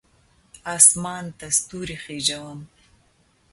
اسمان 0.75 1.25
ته 1.37 1.47
ستوري 1.57 1.97
خیژوم 2.03 2.59